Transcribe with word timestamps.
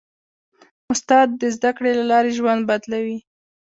استاد 0.91 1.27
د 1.41 1.43
زدهکړې 1.55 1.91
له 1.99 2.05
لارې 2.11 2.31
ژوند 2.37 2.61
بدلوي. 2.69 3.17